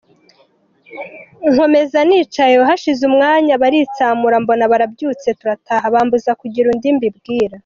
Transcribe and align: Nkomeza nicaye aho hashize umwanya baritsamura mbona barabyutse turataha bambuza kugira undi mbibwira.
Nkomeza 1.51 1.97
nicaye 2.07 2.53
aho 2.57 2.63
hashize 2.69 3.01
umwanya 3.09 3.53
baritsamura 3.61 4.35
mbona 4.43 4.63
barabyutse 4.71 5.27
turataha 5.39 5.85
bambuza 5.93 6.31
kugira 6.41 6.67
undi 6.73 6.89
mbibwira. 6.95 7.55